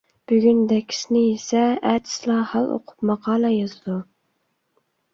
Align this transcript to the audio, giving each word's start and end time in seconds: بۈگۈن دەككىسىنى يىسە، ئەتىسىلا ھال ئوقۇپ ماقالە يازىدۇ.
بۈگۈن 0.29 0.63
دەككىسىنى 0.71 1.21
يىسە، 1.25 1.61
ئەتىسىلا 1.91 2.41
ھال 2.55 2.75
ئوقۇپ 2.79 3.09
ماقالە 3.13 3.55
يازىدۇ. 3.61 4.03